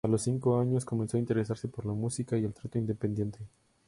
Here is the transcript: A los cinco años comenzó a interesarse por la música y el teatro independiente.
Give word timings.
A 0.03 0.07
los 0.07 0.23
cinco 0.23 0.59
años 0.59 0.83
comenzó 0.83 1.17
a 1.17 1.19
interesarse 1.19 1.67
por 1.67 1.85
la 1.85 1.93
música 1.93 2.35
y 2.35 2.43
el 2.43 2.55
teatro 2.55 2.79
independiente. 2.79 3.37